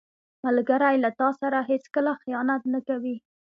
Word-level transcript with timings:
ملګری 0.45 0.95
له 1.03 1.09
تا 1.19 1.29
سره 1.41 1.57
هیڅکله 1.69 2.11
خیانت 2.23 2.61
نه 2.73 2.79
کوي 2.87 3.15